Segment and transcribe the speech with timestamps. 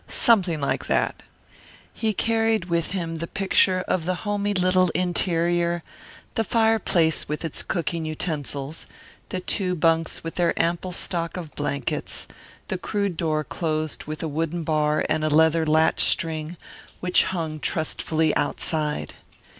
[0.07, 1.21] Something like that.
[1.93, 5.83] He carried with him the picture of the homey little ulterior,
[6.33, 8.87] the fireplace with its cooking utensils,
[9.29, 12.27] the two bunks with their ample stock of blankets
[12.67, 16.57] the crude door closed with a wooden bar and a leather latch string,
[16.99, 19.13] which hung trustfully outside.